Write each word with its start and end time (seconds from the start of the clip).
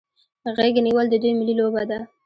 غیږ 0.55 0.75
نیول 0.85 1.05
د 1.09 1.15
دوی 1.21 1.31
ملي 1.39 1.53
لوبه 1.59 1.83
ده. 1.89 1.99